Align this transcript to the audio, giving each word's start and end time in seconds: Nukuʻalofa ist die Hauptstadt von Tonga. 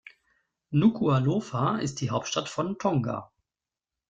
Nukuʻalofa 0.71 1.77
ist 1.77 2.01
die 2.01 2.09
Hauptstadt 2.09 2.49
von 2.49 2.79
Tonga. 2.79 3.31